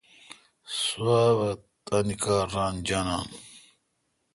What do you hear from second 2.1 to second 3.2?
کار ران جانہ۔